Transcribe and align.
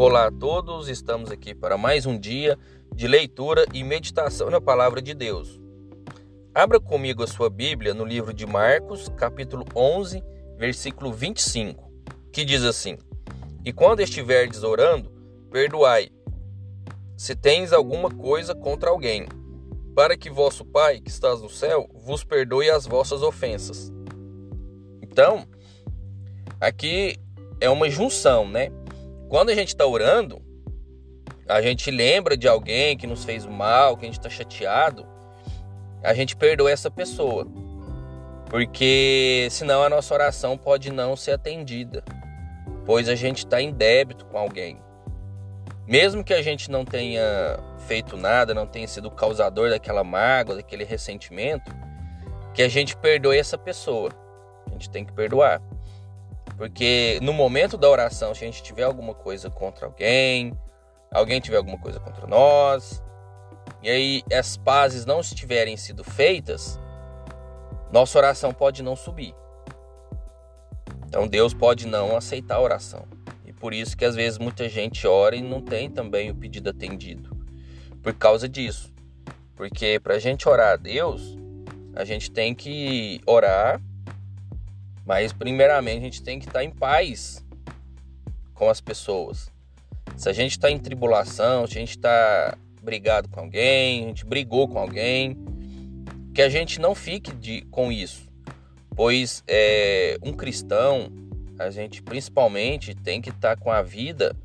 Olá 0.00 0.28
a 0.28 0.30
todos, 0.30 0.88
estamos 0.88 1.28
aqui 1.28 1.52
para 1.52 1.76
mais 1.76 2.06
um 2.06 2.16
dia 2.16 2.56
de 2.94 3.08
leitura 3.08 3.66
e 3.74 3.82
meditação 3.82 4.48
na 4.48 4.60
palavra 4.60 5.02
de 5.02 5.12
Deus. 5.12 5.60
Abra 6.54 6.78
comigo 6.78 7.24
a 7.24 7.26
sua 7.26 7.50
Bíblia 7.50 7.92
no 7.92 8.04
livro 8.04 8.32
de 8.32 8.46
Marcos, 8.46 9.08
capítulo 9.16 9.64
11, 9.74 10.22
versículo 10.56 11.12
25, 11.12 11.90
que 12.32 12.44
diz 12.44 12.62
assim: 12.62 12.96
E 13.64 13.72
quando 13.72 13.98
estiverdes 13.98 14.62
orando, 14.62 15.10
perdoai, 15.50 16.10
se 17.16 17.34
tens 17.34 17.72
alguma 17.72 18.08
coisa 18.08 18.54
contra 18.54 18.90
alguém, 18.90 19.26
para 19.96 20.16
que 20.16 20.30
vosso 20.30 20.64
Pai, 20.64 21.00
que 21.00 21.10
estás 21.10 21.42
no 21.42 21.50
céu, 21.50 21.90
vos 21.92 22.22
perdoe 22.22 22.70
as 22.70 22.86
vossas 22.86 23.20
ofensas. 23.20 23.92
Então, 25.02 25.44
aqui 26.60 27.16
é 27.60 27.68
uma 27.68 27.90
junção, 27.90 28.48
né? 28.48 28.70
Quando 29.28 29.50
a 29.50 29.54
gente 29.54 29.68
está 29.68 29.84
orando, 29.84 30.40
a 31.46 31.60
gente 31.60 31.90
lembra 31.90 32.36
de 32.36 32.48
alguém 32.48 32.96
que 32.96 33.06
nos 33.06 33.24
fez 33.24 33.44
mal, 33.44 33.96
que 33.96 34.04
a 34.04 34.08
gente 34.08 34.18
está 34.18 34.30
chateado, 34.30 35.06
a 36.02 36.14
gente 36.14 36.34
perdoa 36.34 36.70
essa 36.70 36.90
pessoa. 36.90 37.46
Porque 38.48 39.46
senão 39.50 39.82
a 39.82 39.90
nossa 39.90 40.14
oração 40.14 40.56
pode 40.56 40.90
não 40.90 41.14
ser 41.14 41.32
atendida, 41.32 42.02
pois 42.86 43.06
a 43.08 43.14
gente 43.14 43.38
está 43.38 43.60
em 43.60 43.70
débito 43.70 44.24
com 44.24 44.38
alguém. 44.38 44.80
Mesmo 45.86 46.24
que 46.24 46.32
a 46.32 46.42
gente 46.42 46.70
não 46.70 46.84
tenha 46.84 47.22
feito 47.86 48.16
nada, 48.16 48.54
não 48.54 48.66
tenha 48.66 48.88
sido 48.88 49.08
o 49.08 49.10
causador 49.10 49.68
daquela 49.70 50.02
mágoa, 50.02 50.56
daquele 50.56 50.84
ressentimento, 50.84 51.70
que 52.54 52.62
a 52.62 52.68
gente 52.68 52.96
perdoe 52.96 53.38
essa 53.38 53.58
pessoa. 53.58 54.10
A 54.66 54.70
gente 54.70 54.88
tem 54.90 55.04
que 55.04 55.12
perdoar. 55.12 55.62
Porque 56.58 57.20
no 57.22 57.32
momento 57.32 57.78
da 57.78 57.88
oração, 57.88 58.34
se 58.34 58.42
a 58.42 58.46
gente 58.46 58.64
tiver 58.64 58.82
alguma 58.82 59.14
coisa 59.14 59.48
contra 59.48 59.86
alguém, 59.86 60.58
alguém 61.08 61.40
tiver 61.40 61.56
alguma 61.56 61.78
coisa 61.78 62.00
contra 62.00 62.26
nós, 62.26 63.00
e 63.80 63.88
aí 63.88 64.22
as 64.36 64.56
pazes 64.56 65.06
não 65.06 65.20
estiverem 65.20 65.76
sido 65.76 66.02
feitas, 66.02 66.80
nossa 67.92 68.18
oração 68.18 68.52
pode 68.52 68.82
não 68.82 68.96
subir. 68.96 69.36
Então 71.06 71.28
Deus 71.28 71.54
pode 71.54 71.86
não 71.86 72.16
aceitar 72.16 72.56
a 72.56 72.60
oração. 72.60 73.06
E 73.46 73.52
por 73.52 73.72
isso 73.72 73.96
que 73.96 74.04
às 74.04 74.16
vezes 74.16 74.36
muita 74.36 74.68
gente 74.68 75.06
ora 75.06 75.36
e 75.36 75.40
não 75.40 75.62
tem 75.62 75.88
também 75.88 76.28
o 76.28 76.34
pedido 76.34 76.70
atendido. 76.70 77.36
Por 78.02 78.12
causa 78.14 78.48
disso. 78.48 78.92
Porque 79.54 80.00
para 80.00 80.14
a 80.14 80.18
gente 80.18 80.48
orar 80.48 80.72
a 80.72 80.76
Deus, 80.76 81.38
a 81.94 82.04
gente 82.04 82.32
tem 82.32 82.52
que 82.52 83.20
orar 83.24 83.80
mas 85.08 85.32
primeiramente 85.32 86.00
a 86.00 86.04
gente 86.04 86.22
tem 86.22 86.38
que 86.38 86.46
estar 86.46 86.62
em 86.62 86.70
paz 86.70 87.42
com 88.52 88.68
as 88.68 88.78
pessoas. 88.78 89.50
Se 90.18 90.28
a 90.28 90.34
gente 90.34 90.50
está 90.50 90.70
em 90.70 90.78
tribulação, 90.78 91.66
se 91.66 91.78
a 91.78 91.80
gente 91.80 91.96
está 91.96 92.58
brigado 92.82 93.26
com 93.30 93.40
alguém, 93.40 94.04
a 94.04 94.08
gente 94.08 94.26
brigou 94.26 94.68
com 94.68 94.78
alguém, 94.78 95.34
que 96.34 96.42
a 96.42 96.50
gente 96.50 96.78
não 96.78 96.94
fique 96.94 97.34
de, 97.34 97.62
com 97.70 97.90
isso. 97.90 98.28
Pois 98.94 99.42
é, 99.48 100.18
um 100.22 100.34
cristão, 100.34 101.10
a 101.58 101.70
gente 101.70 102.02
principalmente 102.02 102.94
tem 102.94 103.22
que 103.22 103.30
estar 103.30 103.56
com 103.56 103.72
a 103.72 103.80
vida 103.80 104.36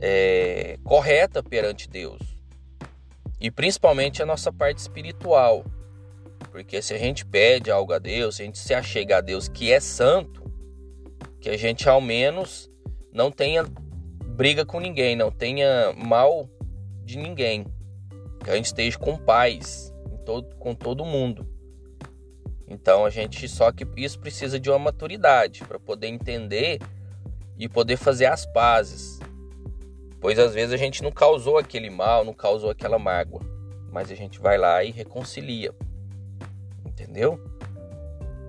é, 0.00 0.78
correta 0.84 1.42
perante 1.42 1.88
Deus. 1.88 2.22
E 3.40 3.50
principalmente 3.50 4.22
a 4.22 4.26
nossa 4.26 4.52
parte 4.52 4.78
espiritual. 4.78 5.64
Porque 6.52 6.82
se 6.82 6.92
a 6.92 6.98
gente 6.98 7.24
pede 7.24 7.70
algo 7.70 7.94
a 7.94 7.98
Deus, 7.98 8.36
se 8.36 8.42
a 8.42 8.44
gente 8.44 8.58
se 8.58 8.74
achega 8.74 9.16
a 9.16 9.20
Deus 9.22 9.48
que 9.48 9.72
é 9.72 9.80
santo, 9.80 10.44
que 11.40 11.48
a 11.48 11.56
gente 11.56 11.88
ao 11.88 11.98
menos 11.98 12.70
não 13.10 13.30
tenha 13.30 13.64
briga 14.36 14.64
com 14.64 14.78
ninguém, 14.78 15.16
não 15.16 15.30
tenha 15.30 15.94
mal 15.96 16.46
de 17.02 17.16
ninguém. 17.16 17.64
Que 18.44 18.50
a 18.50 18.56
gente 18.56 18.66
esteja 18.66 18.98
com 18.98 19.16
paz 19.16 19.94
todo, 20.26 20.54
com 20.56 20.74
todo 20.74 21.06
mundo. 21.06 21.48
Então 22.68 23.06
a 23.06 23.10
gente 23.10 23.48
só 23.48 23.72
que 23.72 23.86
isso 23.96 24.20
precisa 24.20 24.60
de 24.60 24.68
uma 24.68 24.78
maturidade 24.78 25.64
para 25.64 25.80
poder 25.80 26.08
entender 26.08 26.80
e 27.58 27.66
poder 27.66 27.96
fazer 27.96 28.26
as 28.26 28.44
pazes. 28.44 29.18
Pois 30.20 30.38
às 30.38 30.52
vezes 30.52 30.74
a 30.74 30.76
gente 30.76 31.02
não 31.02 31.10
causou 31.10 31.56
aquele 31.56 31.88
mal, 31.88 32.26
não 32.26 32.34
causou 32.34 32.68
aquela 32.68 32.98
mágoa, 32.98 33.40
mas 33.90 34.10
a 34.10 34.14
gente 34.14 34.38
vai 34.38 34.58
lá 34.58 34.84
e 34.84 34.90
reconcilia 34.90 35.74
entendeu? 37.02 37.40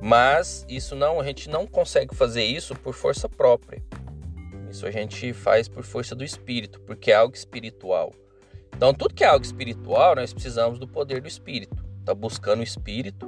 Mas 0.02 0.66
isso 0.69 0.96
não, 0.96 1.19
a 1.19 1.24
gente 1.24 1.50
não 1.50 1.66
consegue 1.66 2.14
fazer 2.14 2.44
isso 2.44 2.75
por 2.75 2.94
força 2.94 3.28
própria. 3.28 3.81
Isso 4.69 4.86
a 4.86 4.91
gente 4.91 5.34
faz 5.34 5.68
por 5.68 5.84
força 5.84 6.16
do 6.16 6.24
espírito, 6.24 6.81
porque 6.81 7.12
é 7.12 7.16
algo 7.16 7.36
espiritual. 7.36 8.13
Então, 8.75 8.94
tudo 8.94 9.13
que 9.13 9.24
é 9.24 9.28
algo 9.28 9.46
espiritual, 9.46 10.16
nós 10.16 10.34
precisamos 10.34 10.80
do 10.80 10.88
poder 10.88 11.22
do 11.22 11.28
espírito. 11.28 11.84
Tá 12.03 12.13
buscando 12.13 12.59
o 12.59 12.63
espírito 12.63 13.28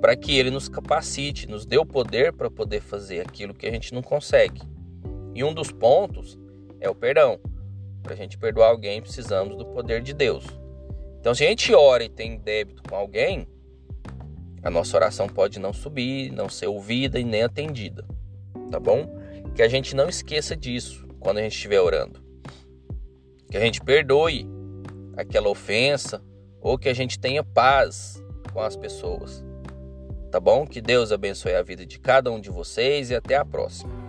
para 0.00 0.16
que 0.16 0.38
ele 0.38 0.50
nos 0.50 0.68
capacite, 0.68 1.48
nos 1.48 1.66
dê 1.66 1.76
o 1.76 1.84
poder 1.84 2.32
para 2.32 2.50
poder 2.50 2.80
fazer 2.80 3.20
aquilo 3.20 3.52
que 3.52 3.66
a 3.66 3.70
gente 3.70 3.92
não 3.92 4.02
consegue. 4.02 4.62
E 5.34 5.42
um 5.42 5.52
dos 5.52 5.70
pontos 5.72 6.38
é 6.80 6.88
o 6.88 6.94
perdão. 6.94 7.38
Para 8.02 8.14
a 8.14 8.16
gente 8.16 8.38
perdoar 8.38 8.68
alguém, 8.68 9.02
precisamos 9.02 9.56
do 9.56 9.66
poder 9.66 10.00
de 10.00 10.14
Deus. 10.14 10.46
Então, 11.20 11.34
se 11.34 11.44
a 11.44 11.48
gente 11.48 11.74
ora 11.74 12.04
e 12.04 12.08
tem 12.08 12.38
débito 12.38 12.82
com 12.88 12.94
alguém, 12.94 13.46
a 14.66 14.70
nossa 14.70 14.96
oração 14.96 15.28
pode 15.28 15.60
não 15.60 15.72
subir, 15.72 16.32
não 16.32 16.48
ser 16.48 16.66
ouvida 16.66 17.20
e 17.20 17.24
nem 17.24 17.44
atendida, 17.44 18.04
tá 18.68 18.80
bom? 18.80 19.16
Que 19.54 19.62
a 19.62 19.68
gente 19.68 19.94
não 19.94 20.08
esqueça 20.08 20.56
disso 20.56 21.06
quando 21.20 21.38
a 21.38 21.42
gente 21.42 21.54
estiver 21.54 21.80
orando. 21.80 22.20
Que 23.48 23.56
a 23.56 23.60
gente 23.60 23.80
perdoe 23.80 24.44
aquela 25.16 25.48
ofensa 25.48 26.20
ou 26.60 26.76
que 26.76 26.88
a 26.88 26.92
gente 26.92 27.16
tenha 27.16 27.44
paz 27.44 28.20
com 28.52 28.60
as 28.60 28.74
pessoas. 28.74 29.44
Tá 30.32 30.40
bom? 30.40 30.66
Que 30.66 30.80
Deus 30.80 31.12
abençoe 31.12 31.54
a 31.54 31.62
vida 31.62 31.86
de 31.86 32.00
cada 32.00 32.32
um 32.32 32.40
de 32.40 32.50
vocês 32.50 33.10
e 33.10 33.14
até 33.14 33.36
a 33.36 33.44
próxima. 33.44 34.05